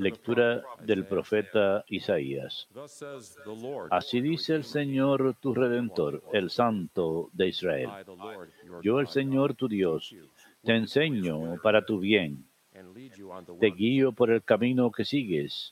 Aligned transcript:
Lectura 0.00 0.62
del 0.82 1.04
profeta 1.06 1.84
Isaías. 1.88 2.68
Así 3.90 4.20
dice 4.20 4.54
el 4.54 4.64
Señor 4.64 5.36
tu 5.40 5.54
Redentor, 5.54 6.22
el 6.32 6.50
Santo 6.50 7.30
de 7.32 7.48
Israel. 7.48 7.90
Yo, 8.82 8.98
el 8.98 9.08
Señor 9.08 9.54
tu 9.54 9.68
Dios, 9.68 10.16
te 10.64 10.74
enseño 10.74 11.60
para 11.62 11.84
tu 11.84 12.00
bien, 12.00 12.44
te 13.60 13.70
guío 13.70 14.12
por 14.12 14.30
el 14.30 14.42
camino 14.42 14.90
que 14.90 15.04
sigues. 15.04 15.70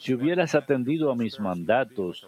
Si 0.00 0.14
hubieras 0.14 0.54
atendido 0.54 1.10
a 1.10 1.16
mis 1.16 1.40
mandatos, 1.40 2.26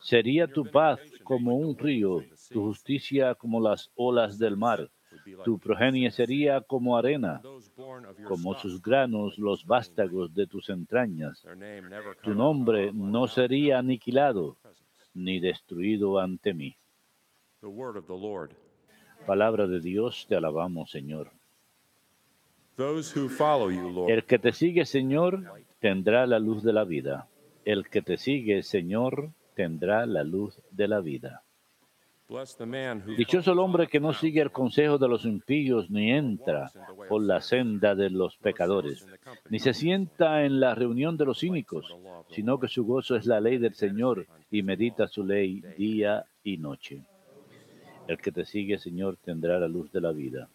sería 0.00 0.46
tu 0.48 0.64
paz 0.64 1.00
como 1.22 1.56
un 1.56 1.76
río, 1.76 2.24
tu 2.50 2.62
justicia 2.62 3.34
como 3.34 3.60
las 3.60 3.90
olas 3.94 4.38
del 4.38 4.56
mar, 4.56 4.90
tu 5.44 5.58
progenie 5.58 6.10
sería 6.10 6.60
como 6.60 6.96
arena, 6.96 7.40
como 8.26 8.54
sus 8.54 8.82
granos 8.82 9.38
los 9.38 9.66
vástagos 9.66 10.34
de 10.34 10.46
tus 10.46 10.68
entrañas. 10.70 11.44
Tu 12.22 12.34
nombre 12.34 12.92
no 12.92 13.26
sería 13.26 13.78
aniquilado 13.78 14.56
ni 15.14 15.40
destruido 15.40 16.18
ante 16.18 16.54
mí. 16.54 16.76
Palabra 19.26 19.66
de 19.66 19.80
Dios, 19.80 20.26
te 20.28 20.36
alabamos, 20.36 20.90
Señor. 20.90 21.30
El 24.08 24.24
que 24.24 24.38
te 24.38 24.52
sigue, 24.52 24.84
Señor, 24.84 25.42
tendrá 25.80 26.26
la 26.26 26.38
luz 26.38 26.62
de 26.62 26.72
la 26.72 26.84
vida. 26.84 27.26
El 27.64 27.88
que 27.88 28.02
te 28.02 28.16
sigue, 28.16 28.62
Señor, 28.62 29.32
tendrá 29.54 30.06
la 30.06 30.22
luz 30.22 30.60
de 30.70 30.86
la 30.86 31.00
vida. 31.00 31.42
Dichoso 33.16 33.52
el 33.52 33.58
hombre 33.58 33.86
que 33.86 34.00
no 34.00 34.12
sigue 34.12 34.42
el 34.42 34.52
consejo 34.52 34.98
de 34.98 35.08
los 35.08 35.24
impíos, 35.24 35.90
ni 35.90 36.12
entra 36.12 36.70
por 37.08 37.22
la 37.22 37.40
senda 37.40 37.94
de 37.94 38.10
los 38.10 38.36
pecadores, 38.36 39.06
ni 39.48 39.58
se 39.58 39.72
sienta 39.72 40.44
en 40.44 40.60
la 40.60 40.74
reunión 40.74 41.16
de 41.16 41.24
los 41.24 41.40
cínicos, 41.40 41.96
sino 42.28 42.60
que 42.60 42.68
su 42.68 42.84
gozo 42.84 43.16
es 43.16 43.24
la 43.24 43.40
ley 43.40 43.56
del 43.56 43.74
Señor 43.74 44.26
y 44.50 44.62
medita 44.62 45.08
su 45.08 45.24
ley 45.24 45.62
día 45.78 46.26
y 46.44 46.58
noche. 46.58 47.02
El 48.06 48.18
que 48.18 48.30
te 48.30 48.44
sigue, 48.44 48.78
Señor, 48.78 49.16
tendrá 49.16 49.58
la 49.58 49.68
luz 49.68 49.90
de 49.90 50.00
la 50.02 50.12
vida. 50.12 50.48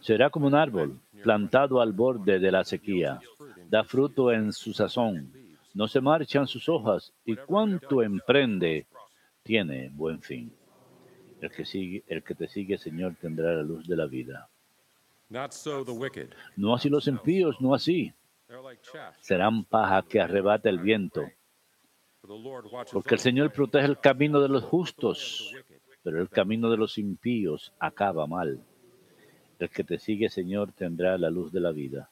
Será 0.00 0.30
como 0.30 0.46
un 0.46 0.54
árbol 0.54 0.98
plantado 1.22 1.82
al 1.82 1.92
borde 1.92 2.38
de 2.38 2.50
la 2.50 2.64
sequía. 2.64 3.20
Da 3.68 3.84
fruto 3.84 4.32
en 4.32 4.54
su 4.54 4.72
sazón. 4.72 5.37
No 5.74 5.86
se 5.88 6.00
marchan 6.00 6.46
sus 6.46 6.68
hojas 6.68 7.12
y 7.24 7.36
cuanto 7.36 8.02
emprende 8.02 8.86
tiene 9.42 9.90
buen 9.90 10.20
fin. 10.22 10.52
El 11.40 11.50
que, 11.50 11.64
sigue, 11.64 12.04
el 12.08 12.22
que 12.22 12.34
te 12.34 12.48
sigue, 12.48 12.78
Señor, 12.78 13.14
tendrá 13.20 13.54
la 13.54 13.62
luz 13.62 13.86
de 13.86 13.96
la 13.96 14.06
vida. 14.06 14.48
No 16.56 16.74
así 16.74 16.88
los 16.88 17.06
impíos, 17.06 17.60
no 17.60 17.74
así. 17.74 18.12
Serán 19.20 19.64
paja 19.64 20.02
que 20.02 20.20
arrebata 20.20 20.68
el 20.68 20.78
viento. 20.78 21.24
Porque 22.92 23.14
el 23.14 23.20
Señor 23.20 23.52
protege 23.52 23.86
el 23.86 23.98
camino 23.98 24.40
de 24.40 24.48
los 24.48 24.64
justos, 24.64 25.54
pero 26.02 26.20
el 26.20 26.28
camino 26.28 26.70
de 26.70 26.76
los 26.76 26.98
impíos 26.98 27.72
acaba 27.78 28.26
mal. 28.26 28.60
El 29.58 29.70
que 29.70 29.84
te 29.84 29.98
sigue, 29.98 30.28
Señor, 30.28 30.72
tendrá 30.72 31.18
la 31.18 31.30
luz 31.30 31.52
de 31.52 31.60
la 31.60 31.72
vida. 31.72 32.10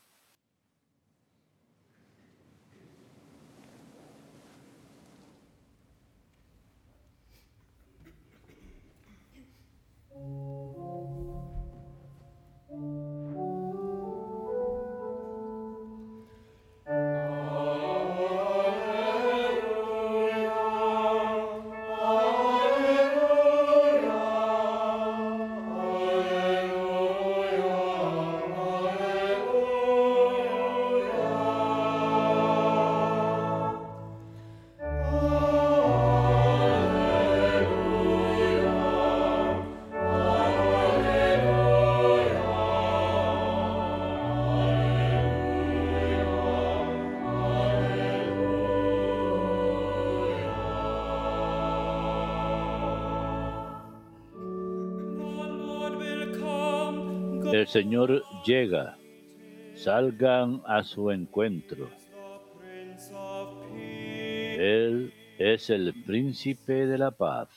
El 57.66 57.72
Señor 57.72 58.22
llega, 58.44 58.96
salgan 59.74 60.62
a 60.66 60.84
su 60.84 61.10
encuentro. 61.10 61.90
Él 63.74 65.12
es 65.36 65.68
el 65.70 65.92
príncipe 66.04 66.86
de 66.86 66.96
la 66.96 67.10
paz. 67.10 67.48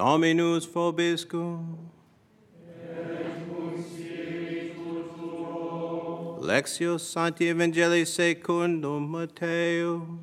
Dominus 0.00 0.64
vobiscum. 0.64 1.76
Lectio 6.40 6.98
Sancti 6.98 7.48
Evangelii 7.48 8.06
secundum 8.06 9.10
Mateo. 9.10 10.18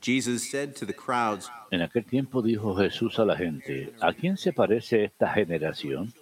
Jesus 0.00 0.48
said 0.48 0.76
to 0.76 0.86
the 0.86 0.92
crowds, 0.92 1.50
En 1.72 1.80
aquel 1.82 2.04
tiempo 2.04 2.40
dijo 2.40 2.76
Jesús 2.76 3.18
a 3.18 3.24
la 3.24 3.34
gente, 3.34 3.92
¿a 4.00 4.12
quién 4.12 4.36
se 4.36 4.52
parece 4.52 5.06
esta 5.06 5.28
generación? 5.30 6.12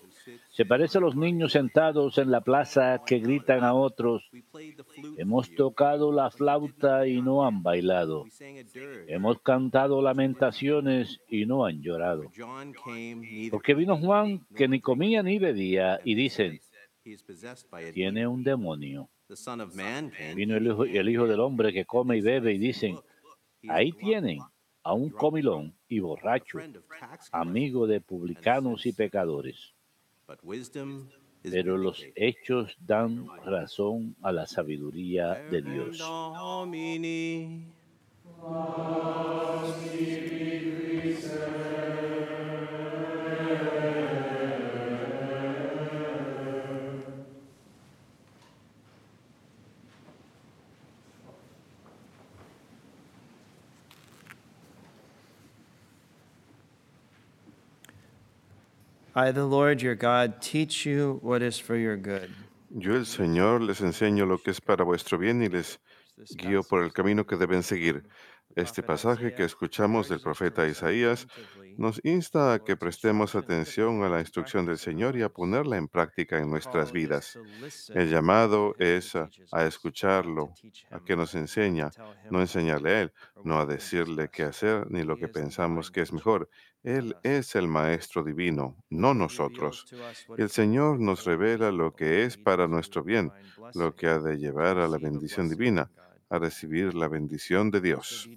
Se 0.51 0.65
parece 0.65 0.97
a 0.97 1.03
los 1.03 1.15
niños 1.15 1.53
sentados 1.53 2.17
en 2.17 2.31
la 2.31 2.41
plaza 2.41 3.03
que 3.06 3.19
gritan 3.19 3.62
a 3.62 3.75
otros, 3.75 4.23
hemos 5.16 5.54
tocado 5.54 6.12
la 6.12 6.31
flauta 6.31 7.06
y 7.06 7.21
no 7.21 7.44
han 7.44 7.62
bailado, 7.62 8.25
hemos 9.09 9.41
cantado 9.41 10.03
lamentaciones 10.03 11.21
y 11.28 11.47
no 11.47 11.65
han 11.65 11.81
llorado. 11.82 12.25
Porque 13.50 13.75
vino 13.75 13.97
Juan 13.97 14.47
que 14.55 14.69
ni 14.69 14.81
comía 14.81 15.22
ni 15.22 15.38
bebía 15.38 16.00
y 16.05 16.15
dicen, 16.15 16.60
tiene 17.93 18.26
un 18.26 18.43
demonio. 18.44 19.09
Vino 20.34 20.56
el 20.56 20.66
hijo, 20.66 20.84
el 20.84 21.09
hijo 21.09 21.26
del 21.26 21.41
hombre 21.41 21.72
que 21.72 21.84
come 21.84 22.19
y 22.19 22.21
bebe 22.21 22.55
y 22.55 22.59
dicen, 22.59 22.97
ahí 23.69 23.93
tienen 23.93 24.38
a 24.82 24.93
un 24.93 25.10
comilón 25.10 25.75
y 25.88 25.99
borracho, 25.99 26.59
amigo 27.32 27.87
de 27.87 28.00
publicanos 28.00 28.87
y 28.87 28.93
pecadores. 28.93 29.75
Pero 31.50 31.76
los 31.78 32.04
hechos 32.16 32.76
dan 32.81 33.26
razón 33.44 34.16
a 34.20 34.32
la 34.32 34.46
sabiduría 34.46 35.40
de 35.46 35.62
Dios. 35.62 35.98
The 59.17 59.47
Lord 59.47 59.81
your 59.81 59.95
God, 59.95 60.43
teach 60.43 60.85
you 60.85 61.19
what 61.23 61.41
is 61.41 61.59
for 61.59 61.75
your 61.75 61.97
good. 61.97 62.29
Yo 62.69 62.97
el 62.97 63.07
Señor 63.07 63.63
les 63.63 63.81
enseño 63.81 64.27
lo 64.27 64.37
que 64.37 64.51
es 64.51 64.61
para 64.61 64.85
vuestro 64.85 65.17
bien 65.17 65.43
y 65.43 65.49
les 65.49 65.79
guío 66.37 66.63
por 66.63 66.83
el 66.83 66.93
camino 66.93 67.25
que 67.25 67.37
deben 67.37 67.63
seguir. 67.63 68.05
Este 68.55 68.83
pasaje 68.83 69.35
que 69.35 69.45
escuchamos 69.45 70.11
del 70.11 70.21
profeta 70.21 70.67
Isaías 70.67 71.27
nos 71.76 72.00
insta 72.05 72.55
a 72.55 72.58
que 72.64 72.76
prestemos 72.76 73.34
atención 73.34 74.02
a 74.02 74.08
la 74.08 74.20
instrucción 74.20 74.67
del 74.67 74.78
Señor 74.78 75.17
y 75.17 75.23
a 75.23 75.28
ponerla 75.28 75.76
en 75.76 75.88
práctica 75.88 76.38
en 76.38 76.50
nuestras 76.50 76.93
vidas. 76.93 77.38
El 77.94 78.11
llamado 78.11 78.75
es 78.78 79.14
a, 79.17 79.28
escucharlo, 79.67 80.52
a 80.90 81.00
que 81.05 81.17
nos 81.17 81.34
enseña, 81.34 81.90
no 82.31 82.40
enseñarle 82.40 82.90
a 82.90 83.00
Él, 83.02 83.12
no 83.44 83.58
a 83.58 83.67
decirle 83.67 84.28
qué 84.31 84.44
hacer 84.44 84.90
ni 84.90 85.02
lo 85.02 85.17
que 85.17 85.28
pensamos 85.28 85.90
que 85.90 86.00
es 86.00 86.12
mejor. 86.12 86.49
Él 86.82 87.17
es 87.25 87.56
el 87.56 87.67
Maestro 87.67 88.22
Divino, 88.22 88.76
no 88.90 89.12
nosotros. 89.12 89.87
El 90.37 90.50
Señor 90.50 91.00
nos 91.00 91.25
revela 91.25 91.72
lo 91.72 91.94
que 91.94 92.25
es 92.25 92.37
para 92.37 92.69
nuestro 92.69 93.02
bien, 93.02 93.32
lo 93.75 93.96
que 93.96 94.06
ha 94.06 94.20
de 94.20 94.38
llevar 94.38 94.79
a 94.79 94.87
la 94.87 94.99
bendición 94.99 95.49
divina, 95.49 95.90
a 96.28 96.38
recibir 96.38 96.94
la 96.94 97.08
bendición 97.08 97.70
de 97.70 97.81
Dios. 97.81 98.28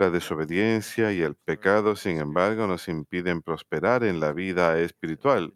La 0.00 0.10
desobediencia 0.10 1.12
y 1.12 1.22
el 1.22 1.34
pecado, 1.34 1.94
sin 1.96 2.18
embargo, 2.18 2.66
nos 2.66 2.88
impiden 2.88 3.42
prosperar 3.42 4.04
en 4.04 4.20
la 4.20 4.32
vida 4.32 4.78
espiritual. 4.80 5.54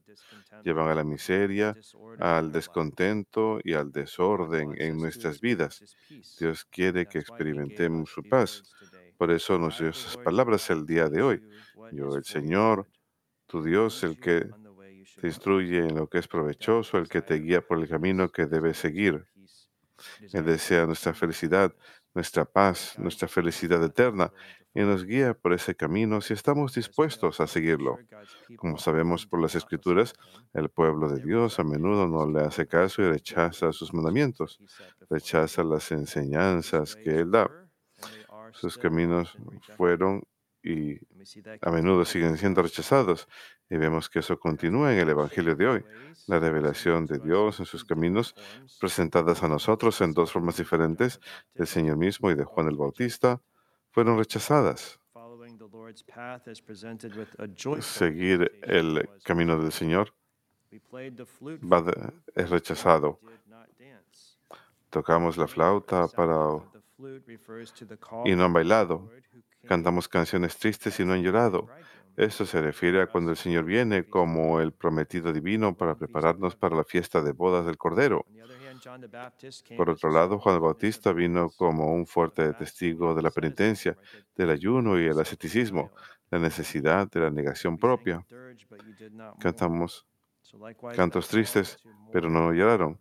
Llevan 0.64 0.88
a 0.88 0.94
la 0.94 1.04
miseria, 1.04 1.76
al 2.20 2.52
descontento 2.52 3.58
y 3.64 3.72
al 3.72 3.90
desorden 3.90 4.74
en 4.78 4.96
nuestras 4.98 5.40
vidas. 5.40 5.82
Dios 6.38 6.64
quiere 6.64 7.06
que 7.06 7.18
experimentemos 7.18 8.10
su 8.10 8.22
paz. 8.22 8.62
Por 9.16 9.30
eso 9.32 9.58
nos 9.58 9.78
dio 9.78 9.88
esas 9.88 10.16
palabras 10.16 10.70
el 10.70 10.86
día 10.86 11.08
de 11.08 11.22
hoy. 11.22 11.42
Yo, 11.92 12.14
el 12.16 12.24
Señor, 12.24 12.88
tu 13.46 13.62
Dios, 13.62 14.04
el 14.04 14.18
que 14.18 14.46
te 15.20 15.26
instruye 15.26 15.78
en 15.78 15.94
lo 15.96 16.08
que 16.08 16.18
es 16.18 16.28
provechoso, 16.28 16.98
el 16.98 17.08
que 17.08 17.22
te 17.22 17.34
guía 17.34 17.60
por 17.60 17.78
el 17.78 17.88
camino 17.88 18.28
que 18.30 18.46
debes 18.46 18.78
seguir. 18.78 19.26
Él 20.32 20.44
desea 20.44 20.86
nuestra 20.86 21.14
felicidad, 21.14 21.74
nuestra 22.14 22.44
paz, 22.44 22.94
nuestra 22.98 23.28
felicidad 23.28 23.82
eterna 23.82 24.32
y 24.74 24.80
nos 24.80 25.04
guía 25.04 25.34
por 25.34 25.52
ese 25.52 25.74
camino 25.74 26.20
si 26.20 26.32
estamos 26.32 26.74
dispuestos 26.74 27.40
a 27.40 27.46
seguirlo. 27.46 27.98
Como 28.56 28.78
sabemos 28.78 29.26
por 29.26 29.40
las 29.40 29.54
escrituras, 29.54 30.14
el 30.54 30.70
pueblo 30.70 31.08
de 31.08 31.22
Dios 31.22 31.58
a 31.58 31.64
menudo 31.64 32.08
no 32.08 32.30
le 32.30 32.44
hace 32.44 32.66
caso 32.66 33.02
y 33.02 33.08
rechaza 33.08 33.72
sus 33.72 33.92
mandamientos, 33.92 34.58
rechaza 35.10 35.62
las 35.62 35.92
enseñanzas 35.92 36.96
que 36.96 37.20
Él 37.20 37.30
da. 37.30 37.50
Sus 38.52 38.78
caminos 38.78 39.36
fueron 39.76 40.22
y 40.62 40.98
a 41.60 41.70
menudo 41.70 42.04
siguen 42.04 42.36
siendo 42.36 42.62
rechazados. 42.62 43.28
Y 43.70 43.76
vemos 43.76 44.10
que 44.10 44.18
eso 44.18 44.38
continúa 44.38 44.92
en 44.92 44.98
el 44.98 45.08
Evangelio 45.08 45.54
de 45.54 45.66
hoy. 45.66 45.84
La 46.26 46.38
revelación 46.38 47.06
de 47.06 47.18
Dios 47.18 47.58
en 47.60 47.66
sus 47.66 47.84
caminos, 47.84 48.34
presentadas 48.80 49.42
a 49.42 49.48
nosotros 49.48 50.00
en 50.00 50.12
dos 50.12 50.32
formas 50.32 50.56
diferentes, 50.56 51.20
del 51.54 51.66
Señor 51.66 51.96
mismo 51.96 52.30
y 52.30 52.34
de 52.34 52.44
Juan 52.44 52.68
el 52.68 52.76
Bautista, 52.76 53.40
fueron 53.90 54.18
rechazadas. 54.18 54.98
Seguir 57.80 58.52
el 58.62 59.08
camino 59.24 59.62
del 59.62 59.72
Señor 59.72 60.12
es 62.34 62.50
rechazado. 62.50 63.20
Tocamos 64.90 65.36
la 65.36 65.46
flauta 65.48 66.08
para 66.08 66.36
y 68.24 68.34
no 68.36 68.44
han 68.44 68.52
bailado. 68.52 69.10
Cantamos 69.66 70.08
canciones 70.08 70.56
tristes 70.58 70.98
y 71.00 71.04
no 71.04 71.12
han 71.12 71.22
llorado. 71.22 71.68
Esto 72.16 72.44
se 72.44 72.60
refiere 72.60 73.00
a 73.00 73.06
cuando 73.06 73.30
el 73.30 73.36
Señor 73.36 73.64
viene 73.64 74.04
como 74.04 74.60
el 74.60 74.72
prometido 74.72 75.32
divino 75.32 75.76
para 75.76 75.94
prepararnos 75.94 76.56
para 76.56 76.76
la 76.76 76.84
fiesta 76.84 77.22
de 77.22 77.32
bodas 77.32 77.64
del 77.64 77.78
Cordero. 77.78 78.26
Por 79.76 79.90
otro 79.90 80.10
lado, 80.10 80.38
Juan 80.38 80.56
el 80.56 80.60
Bautista 80.60 81.12
vino 81.12 81.48
como 81.50 81.94
un 81.94 82.06
fuerte 82.06 82.52
testigo 82.54 83.14
de 83.14 83.22
la 83.22 83.30
penitencia, 83.30 83.96
del 84.36 84.50
ayuno 84.50 85.00
y 85.00 85.06
el 85.06 85.18
asceticismo, 85.18 85.90
la 86.30 86.38
necesidad 86.38 87.08
de 87.10 87.20
la 87.20 87.30
negación 87.30 87.78
propia. 87.78 88.26
Cantamos 89.38 90.06
cantos 90.94 91.28
tristes, 91.28 91.78
pero 92.12 92.28
no 92.28 92.52
lloraron. 92.52 92.98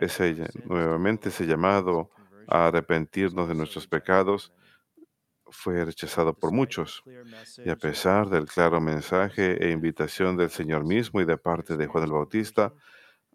Ese, 0.00 0.48
nuevamente 0.64 1.28
ese 1.28 1.46
llamado 1.46 2.10
a 2.46 2.68
arrepentirnos 2.68 3.48
de 3.48 3.54
nuestros 3.54 3.86
pecados 3.86 4.52
fue 5.54 5.84
rechazado 5.84 6.34
por 6.38 6.52
muchos. 6.52 7.04
Y 7.64 7.70
a 7.70 7.76
pesar 7.76 8.28
del 8.30 8.46
claro 8.46 8.80
mensaje 8.80 9.64
e 9.66 9.70
invitación 9.72 10.36
del 10.36 10.50
Señor 10.50 10.84
mismo 10.86 11.20
y 11.20 11.26
de 11.26 11.38
parte 11.38 11.76
de 11.76 11.86
Juan 11.88 12.04
el 12.04 12.12
Bautista 12.12 12.74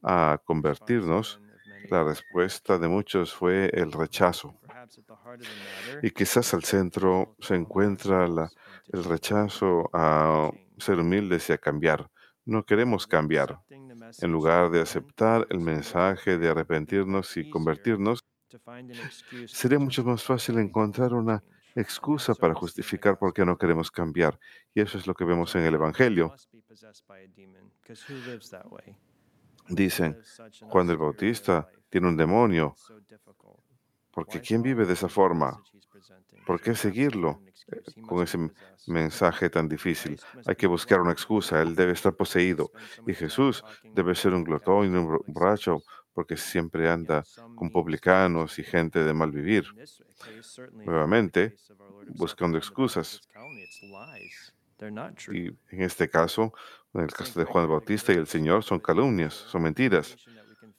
a 0.04 0.42
convertirnos, 0.46 1.42
la 1.84 2.04
respuesta 2.04 2.78
de 2.80 2.88
muchos 2.90 3.34
fue 3.34 3.70
el 3.74 3.92
rechazo. 3.92 4.58
Y 6.02 6.12
quizás 6.12 6.54
al 6.54 6.64
centro 6.64 7.36
se 7.40 7.56
encuentra 7.56 8.28
la- 8.28 8.52
el 8.88 9.04
rechazo 9.04 9.90
a 9.94 10.52
ser 10.78 11.00
humildes 11.00 11.50
y 11.50 11.54
a 11.54 11.58
cambiar. 11.58 12.10
No 12.46 12.64
queremos 12.66 13.08
cambiar. 13.08 13.60
En 14.18 14.32
lugar 14.32 14.70
de 14.72 14.82
aceptar 14.82 15.48
el 15.50 15.60
mensaje 15.62 16.38
de 16.38 16.50
arrepentirnos 16.50 17.38
y 17.38 17.46
convertirnos, 17.46 18.20
sería 19.52 19.80
mucho 19.80 20.04
más 20.04 20.24
fácil 20.24 20.58
encontrar 20.60 21.14
una 21.14 21.44
excusa 21.82 22.36
para 22.36 22.54
justificar 22.56 23.18
por 23.18 23.34
qué 23.34 23.46
no 23.46 23.58
queremos 23.58 23.90
cambiar. 23.92 24.40
Y 24.74 24.82
eso 24.82 24.98
es 24.98 25.08
lo 25.08 25.14
que 25.14 25.26
vemos 25.26 25.56
en 25.56 25.64
el 25.64 25.76
Evangelio. 25.76 26.34
Dicen, 29.68 30.18
Juan 30.68 30.90
el 30.90 30.98
Bautista 30.98 31.68
tiene 31.90 32.08
un 32.08 32.18
demonio, 32.18 32.76
porque 34.12 34.42
¿quién 34.42 34.62
vive 34.62 34.86
de 34.86 34.94
esa 34.94 35.10
forma? 35.10 35.62
¿Por 36.46 36.60
qué 36.62 36.74
seguirlo 36.76 37.44
eh, 37.72 37.82
con 38.08 38.24
ese 38.24 38.38
mensaje 38.88 39.50
tan 39.50 39.70
difícil? 39.70 40.20
Hay 40.46 40.56
que 40.56 40.68
buscar 40.68 41.00
una 41.02 41.12
excusa. 41.12 41.62
Él 41.62 41.76
debe 41.76 41.92
estar 41.94 42.16
poseído. 42.16 42.72
Y 43.06 43.14
Jesús 43.14 43.64
debe 43.94 44.16
ser 44.16 44.34
un 44.34 44.44
glotón 44.44 44.86
y 44.86 44.98
un 44.98 45.08
bor- 45.08 45.24
borracho 45.28 45.84
porque 46.14 46.38
siempre 46.38 46.90
anda 46.90 47.24
con 47.56 47.70
publicanos 47.70 48.60
y 48.60 48.64
gente 48.64 49.04
de 49.04 49.14
mal 49.14 49.32
vivir. 49.32 49.66
Nuevamente, 50.74 51.56
buscando 52.08 52.58
excusas. 52.58 53.22
Y 55.32 55.48
en 55.76 55.82
este 55.84 56.10
caso, 56.10 56.54
en 56.94 57.02
el 57.02 57.12
caso 57.12 57.40
de 57.40 57.46
Juan 57.46 57.68
Bautista 57.68 58.14
y 58.14 58.16
el 58.16 58.28
Señor, 58.28 58.64
son 58.64 58.80
calumnias, 58.80 59.34
son 59.34 59.64
mentiras. 59.64 60.16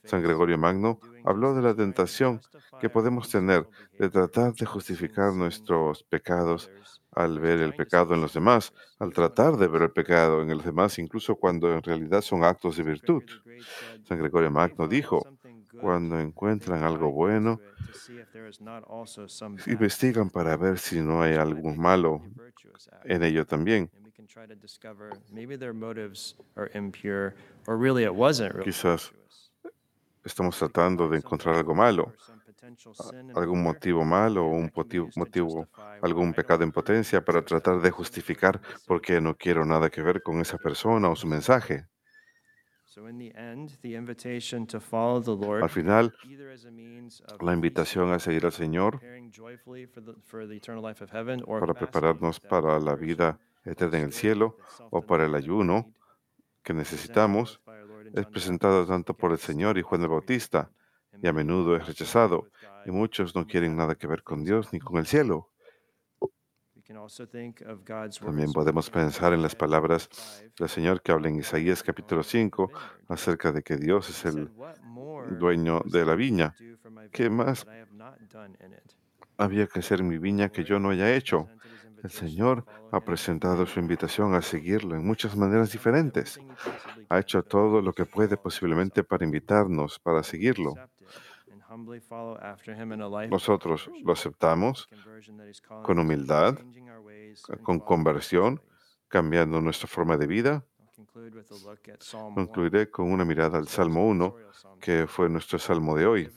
San 0.04 0.22
Gregorio 0.22 0.58
Magno 0.58 0.98
habló 1.24 1.54
de 1.54 1.62
la 1.62 1.74
tentación 1.74 2.40
que 2.80 2.88
podemos 2.88 3.28
tener 3.28 3.66
de 3.98 4.08
tratar 4.08 4.54
de 4.54 4.66
justificar 4.66 5.32
nuestros 5.32 6.02
pecados 6.04 6.70
al 7.12 7.38
ver 7.40 7.60
el 7.60 7.74
pecado 7.74 8.14
en 8.14 8.20
los 8.20 8.34
demás, 8.34 8.72
al 8.98 9.12
tratar 9.12 9.56
de 9.56 9.66
ver 9.66 9.82
el 9.82 9.90
pecado 9.90 10.42
en 10.42 10.48
los 10.48 10.64
demás, 10.64 10.98
incluso 10.98 11.34
cuando 11.34 11.74
en 11.74 11.82
realidad 11.82 12.22
son 12.22 12.44
actos 12.44 12.76
de 12.76 12.84
virtud. 12.84 13.22
San 14.04 14.18
Gregorio 14.18 14.50
Magno 14.50 14.86
dijo, 14.86 15.26
cuando 15.80 16.18
encuentran 16.18 16.82
algo 16.84 17.10
bueno, 17.10 17.60
investigan 19.66 20.30
para 20.30 20.56
ver 20.56 20.78
si 20.78 21.00
no 21.00 21.22
hay 21.22 21.34
algo 21.34 21.74
malo 21.74 22.22
en 23.04 23.22
ello 23.22 23.44
también. 23.44 23.90
Quizás 28.64 29.12
estamos 30.24 30.58
tratando 30.58 31.08
de 31.08 31.18
encontrar 31.18 31.54
algo 31.54 31.74
malo, 31.74 32.12
algún 33.34 33.62
motivo 33.62 34.04
malo 34.04 34.46
o 34.46 34.50
un 34.50 34.70
motivo, 34.74 35.08
motivo, 35.16 35.68
algún 36.02 36.34
pecado 36.34 36.62
en 36.64 36.72
potencia 36.72 37.24
para 37.24 37.42
tratar 37.42 37.80
de 37.80 37.90
justificar 37.90 38.60
por 38.86 39.00
qué 39.00 39.20
no 39.20 39.36
quiero 39.36 39.64
nada 39.64 39.90
que 39.90 40.02
ver 40.02 40.22
con 40.22 40.40
esa 40.40 40.58
persona 40.58 41.08
o 41.08 41.16
su 41.16 41.26
mensaje. 41.26 41.86
Al 45.62 45.70
final, 45.70 46.12
la 47.40 47.54
invitación 47.54 48.12
a 48.12 48.18
seguir 48.18 48.44
al 48.44 48.52
Señor 48.52 49.00
para 51.46 51.74
prepararnos 51.74 52.40
para 52.40 52.80
la 52.80 52.96
vida 52.96 53.38
eterna 53.64 53.98
en 53.98 54.04
el 54.06 54.12
cielo 54.12 54.56
o 54.90 55.02
para 55.02 55.26
el 55.26 55.34
ayuno 55.34 55.94
que 56.62 56.74
necesitamos 56.74 57.60
es 58.14 58.26
presentado 58.26 58.86
tanto 58.86 59.14
por 59.16 59.32
el 59.32 59.38
Señor 59.38 59.78
y 59.78 59.82
Juan 59.82 60.02
el 60.02 60.08
Bautista 60.08 60.70
y 61.22 61.28
a 61.28 61.32
menudo 61.32 61.76
es 61.76 61.86
rechazado 61.86 62.48
y 62.84 62.90
muchos 62.90 63.34
no 63.34 63.46
quieren 63.46 63.76
nada 63.76 63.94
que 63.94 64.06
ver 64.06 64.22
con 64.22 64.44
Dios 64.44 64.72
ni 64.72 64.80
con 64.80 64.98
el 64.98 65.06
cielo. 65.06 65.50
También 68.20 68.52
podemos 68.52 68.90
pensar 68.90 69.32
en 69.32 69.42
las 69.42 69.54
palabras 69.54 70.08
del 70.58 70.68
Señor 70.68 71.02
que 71.02 71.12
habla 71.12 71.28
en 71.28 71.36
Isaías 71.36 71.82
capítulo 71.82 72.22
5 72.22 72.70
acerca 73.08 73.52
de 73.52 73.62
que 73.62 73.76
Dios 73.76 74.10
es 74.10 74.24
el 74.24 74.50
dueño 75.38 75.82
de 75.84 76.04
la 76.04 76.16
viña. 76.16 76.54
¿Qué 77.12 77.30
más 77.30 77.64
había 79.36 79.66
que 79.66 79.78
hacer 79.78 80.00
en 80.00 80.08
mi 80.08 80.18
viña 80.18 80.48
que 80.48 80.64
yo 80.64 80.80
no 80.80 80.90
haya 80.90 81.14
hecho? 81.14 81.48
El 82.02 82.10
Señor 82.10 82.64
ha 82.90 83.00
presentado 83.00 83.66
su 83.66 83.80
invitación 83.80 84.34
a 84.34 84.42
seguirlo 84.42 84.96
en 84.96 85.06
muchas 85.06 85.36
maneras 85.36 85.72
diferentes. 85.72 86.40
Ha 87.08 87.18
hecho 87.18 87.42
todo 87.42 87.80
lo 87.82 87.92
que 87.92 88.06
puede 88.06 88.36
posiblemente 88.36 89.04
para 89.04 89.24
invitarnos, 89.24 89.98
para 89.98 90.22
seguirlo. 90.22 90.74
Nosotros 93.30 93.90
lo 94.02 94.12
aceptamos 94.12 94.88
con 95.82 95.98
humildad, 95.98 96.58
con 97.62 97.78
conversión, 97.80 98.60
cambiando 99.08 99.60
nuestra 99.60 99.86
forma 99.86 100.16
de 100.16 100.26
vida. 100.26 100.64
I'll 101.00 101.06
conclude 101.06 101.34
with 101.34 101.50
a 101.50 101.54
look 101.64 101.88
at 101.88 102.02
Psalm 102.02 102.34
1, 102.34 102.34
Concluiré 102.34 102.90
con 102.90 103.10
una 103.10 103.24
mirada 103.24 103.58
al 103.58 103.68
Salmo 103.68 104.06
1, 104.06 104.24
responsorial 104.24 104.54
psalm. 104.54 104.78
que 104.80 105.06
fue 105.06 105.28
nuestro 105.28 105.58
salmo 105.58 105.96
de 105.96 106.06
hoy. 106.06 106.30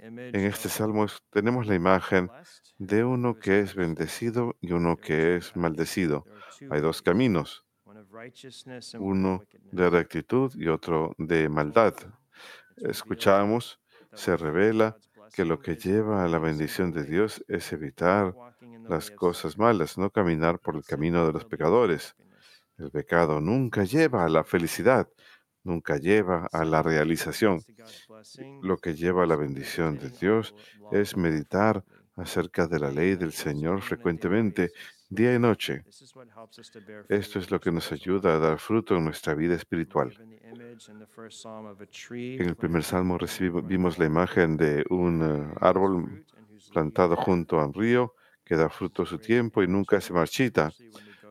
En 0.00 0.34
este 0.34 0.68
salmo 0.68 1.06
tenemos 1.30 1.66
la 1.66 1.74
imagen 1.74 2.30
de 2.78 3.04
uno 3.04 3.38
que 3.38 3.60
es 3.60 3.74
bendecido 3.74 4.56
y 4.60 4.72
uno 4.72 4.96
que 4.96 5.36
es 5.36 5.56
maldecido. 5.56 6.24
Hay 6.70 6.80
dos 6.80 7.02
caminos, 7.02 7.64
uno 8.98 9.42
de 9.72 9.90
rectitud 9.90 10.52
y 10.56 10.68
otro 10.68 11.14
de 11.18 11.48
maldad. 11.48 11.94
Escuchamos, 12.76 13.80
se 14.12 14.36
revela 14.36 14.96
que 15.32 15.44
lo 15.44 15.60
que 15.60 15.76
lleva 15.76 16.24
a 16.24 16.28
la 16.28 16.38
bendición 16.38 16.90
de 16.92 17.04
Dios 17.04 17.44
es 17.48 17.72
evitar 17.72 18.34
las 18.88 19.10
cosas 19.10 19.58
malas, 19.58 19.98
no 19.98 20.10
caminar 20.10 20.58
por 20.58 20.76
el 20.76 20.84
camino 20.84 21.26
de 21.26 21.32
los 21.32 21.44
pecadores. 21.44 22.16
El 22.78 22.90
pecado 22.90 23.40
nunca 23.40 23.84
lleva 23.84 24.24
a 24.24 24.28
la 24.28 24.44
felicidad, 24.44 25.08
nunca 25.68 25.96
lleva 25.96 26.48
a 26.52 26.64
la 26.64 26.82
realización. 26.82 27.60
Lo 28.62 28.78
que 28.78 28.94
lleva 28.94 29.22
a 29.22 29.26
la 29.26 29.36
bendición 29.36 29.98
de 29.98 30.10
Dios 30.10 30.54
es 30.90 31.16
meditar 31.16 31.84
acerca 32.16 32.66
de 32.66 32.80
la 32.80 32.90
ley 32.90 33.14
del 33.14 33.32
Señor 33.32 33.82
frecuentemente, 33.82 34.72
día 35.08 35.34
y 35.34 35.38
noche. 35.38 35.84
Esto 37.08 37.38
es 37.38 37.50
lo 37.50 37.60
que 37.60 37.70
nos 37.70 37.92
ayuda 37.92 38.34
a 38.34 38.38
dar 38.38 38.58
fruto 38.58 38.96
en 38.96 39.04
nuestra 39.04 39.34
vida 39.34 39.54
espiritual. 39.54 40.12
En 42.40 42.48
el 42.48 42.56
primer 42.56 42.82
salmo 42.82 43.18
recibimos, 43.18 43.66
vimos 43.66 43.98
la 43.98 44.06
imagen 44.06 44.56
de 44.56 44.84
un 44.90 45.22
eh, 45.22 45.54
árbol 45.60 46.24
plantado 46.72 47.16
junto 47.16 47.58
a 47.58 47.66
un 47.66 47.74
río 47.74 48.14
que 48.44 48.56
da 48.56 48.68
fruto 48.68 49.02
a 49.02 49.06
su 49.06 49.18
tiempo 49.18 49.62
y 49.62 49.68
nunca 49.68 50.00
se 50.00 50.12
marchita. 50.12 50.72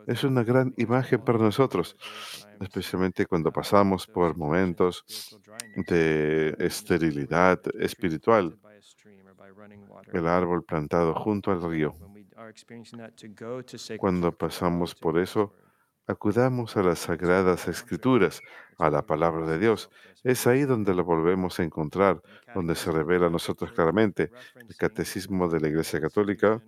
Es 0.05 0.23
una 0.23 0.43
gran 0.43 0.73
imagen 0.77 1.19
para 1.19 1.39
nosotros, 1.39 1.97
especialmente 2.61 3.25
cuando 3.25 3.51
pasamos 3.51 4.07
por 4.07 4.37
momentos 4.37 5.03
de 5.75 6.55
esterilidad 6.59 7.61
espiritual. 7.79 8.57
El 10.13 10.27
árbol 10.27 10.63
plantado 10.63 11.13
junto 11.13 11.51
al 11.51 11.61
río. 11.61 11.95
Cuando 13.97 14.31
pasamos 14.31 14.95
por 14.95 15.19
eso, 15.19 15.53
acudamos 16.07 16.77
a 16.77 16.83
las 16.83 16.99
sagradas 16.99 17.67
escrituras, 17.67 18.41
a 18.77 18.89
la 18.89 19.05
palabra 19.05 19.45
de 19.47 19.59
Dios. 19.59 19.89
Es 20.23 20.47
ahí 20.47 20.63
donde 20.63 20.93
la 20.95 21.03
volvemos 21.03 21.59
a 21.59 21.63
encontrar, 21.63 22.21
donde 22.55 22.75
se 22.75 22.91
revela 22.91 23.27
a 23.27 23.29
nosotros 23.29 23.71
claramente. 23.71 24.31
El 24.55 24.75
catecismo 24.75 25.49
de 25.49 25.59
la 25.59 25.67
Iglesia 25.67 25.99
Católica 25.99 26.61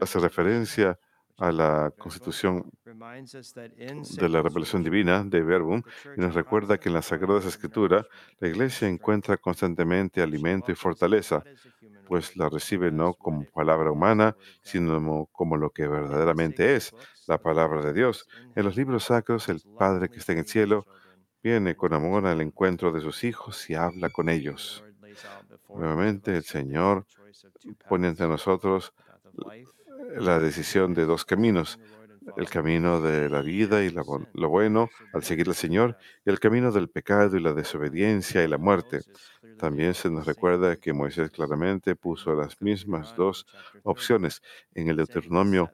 hace 0.00 0.18
referencia 0.18 0.98
a 1.38 1.52
la 1.52 1.92
constitución 1.98 2.70
de 2.84 4.28
la 4.28 4.42
revelación 4.42 4.82
divina 4.82 5.22
de 5.22 5.42
Verbum 5.42 5.82
y 6.16 6.20
nos 6.20 6.34
recuerda 6.34 6.78
que 6.78 6.88
en 6.88 6.94
las 6.94 7.06
Sagradas 7.06 7.44
Escrituras 7.44 8.06
la 8.38 8.48
Iglesia 8.48 8.88
encuentra 8.88 9.36
constantemente 9.36 10.22
alimento 10.22 10.72
y 10.72 10.74
fortaleza, 10.74 11.42
pues 12.06 12.36
la 12.36 12.48
recibe 12.48 12.90
no 12.90 13.12
como 13.14 13.44
palabra 13.44 13.90
humana, 13.90 14.36
sino 14.62 15.26
como 15.32 15.56
lo 15.56 15.70
que 15.70 15.86
verdaderamente 15.86 16.76
es, 16.76 16.94
la 17.26 17.38
palabra 17.38 17.82
de 17.82 17.92
Dios. 17.92 18.26
En 18.54 18.64
los 18.64 18.76
libros 18.76 19.04
sacros, 19.04 19.48
el 19.48 19.60
Padre 19.78 20.08
que 20.08 20.18
está 20.18 20.32
en 20.32 20.38
el 20.38 20.46
cielo 20.46 20.86
viene 21.42 21.76
con 21.76 21.92
amor 21.92 22.26
al 22.26 22.40
encuentro 22.40 22.92
de 22.92 23.00
sus 23.00 23.24
hijos 23.24 23.68
y 23.68 23.74
habla 23.74 24.08
con 24.10 24.28
ellos. 24.28 24.82
Nuevamente, 25.68 26.36
el 26.36 26.44
Señor 26.44 27.06
pone 27.88 28.08
entre 28.08 28.26
nosotros 28.26 28.94
la 30.14 30.38
decisión 30.38 30.94
de 30.94 31.04
dos 31.04 31.24
caminos, 31.24 31.78
el 32.36 32.48
camino 32.48 33.00
de 33.00 33.28
la 33.28 33.40
vida 33.40 33.84
y 33.84 33.90
lo 33.90 34.48
bueno 34.48 34.90
al 35.12 35.22
seguir 35.22 35.48
al 35.48 35.54
Señor, 35.54 35.96
y 36.24 36.30
el 36.30 36.40
camino 36.40 36.72
del 36.72 36.88
pecado 36.88 37.36
y 37.36 37.40
la 37.40 37.52
desobediencia 37.52 38.42
y 38.42 38.48
la 38.48 38.58
muerte. 38.58 39.00
También 39.58 39.94
se 39.94 40.10
nos 40.10 40.26
recuerda 40.26 40.76
que 40.76 40.92
Moisés 40.92 41.30
claramente 41.30 41.94
puso 41.94 42.34
las 42.34 42.60
mismas 42.60 43.14
dos 43.16 43.46
opciones. 43.84 44.42
En 44.74 44.88
el 44.88 44.96
Deuteronomio 44.96 45.72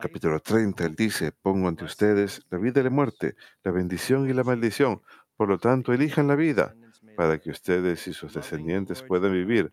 capítulo 0.00 0.40
30, 0.40 0.86
él 0.86 0.94
dice, 0.94 1.32
pongo 1.32 1.68
ante 1.68 1.84
ustedes 1.84 2.42
la 2.50 2.58
vida 2.58 2.80
y 2.80 2.84
la 2.84 2.90
muerte, 2.90 3.34
la 3.64 3.72
bendición 3.72 4.28
y 4.28 4.32
la 4.32 4.44
maldición. 4.44 5.02
Por 5.36 5.48
lo 5.48 5.58
tanto, 5.58 5.92
elijan 5.92 6.28
la 6.28 6.36
vida 6.36 6.74
para 7.16 7.38
que 7.38 7.50
ustedes 7.50 8.06
y 8.06 8.12
sus 8.12 8.34
descendientes 8.34 9.02
puedan 9.02 9.32
vivir, 9.32 9.72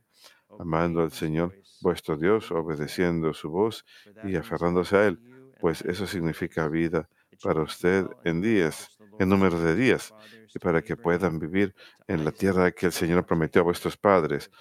amando 0.59 1.01
al 1.01 1.11
Señor 1.11 1.55
vuestro 1.81 2.17
Dios, 2.17 2.51
obedeciendo 2.51 3.33
su 3.33 3.49
voz 3.49 3.85
y 4.23 4.35
aferrándose 4.35 4.95
a 4.97 5.07
Él, 5.07 5.19
pues 5.59 5.81
eso 5.81 6.05
significa 6.05 6.67
vida 6.67 7.09
para 7.41 7.63
usted 7.63 8.05
en 8.25 8.41
días, 8.41 8.97
en 9.17 9.29
número 9.29 9.59
de 9.59 9.75
días, 9.75 10.13
y 10.53 10.59
para 10.59 10.81
que 10.81 10.97
puedan 10.97 11.39
vivir 11.39 11.73
en 12.07 12.25
la 12.25 12.31
tierra 12.31 12.71
que 12.71 12.87
el 12.87 12.91
Señor 12.91 13.25
prometió 13.25 13.61
a 13.61 13.63
vuestros 13.63 13.97
padres. 13.97 14.51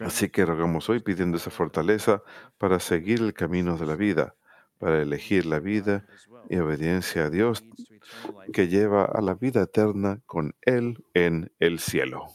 Así 0.00 0.28
que 0.28 0.46
rogamos 0.46 0.88
hoy 0.88 1.00
pidiendo 1.00 1.36
esa 1.36 1.50
fortaleza 1.50 2.22
para 2.58 2.80
seguir 2.80 3.20
el 3.20 3.34
camino 3.34 3.76
de 3.76 3.86
la 3.86 3.96
vida, 3.96 4.34
para 4.78 5.00
elegir 5.00 5.46
la 5.46 5.60
vida 5.60 6.06
y 6.48 6.56
obediencia 6.56 7.26
a 7.26 7.30
Dios 7.30 7.62
que 8.52 8.68
lleva 8.68 9.04
a 9.04 9.20
la 9.20 9.34
vida 9.34 9.62
eterna 9.62 10.20
con 10.26 10.54
Él 10.62 11.04
en 11.14 11.52
el 11.60 11.78
cielo. 11.78 12.26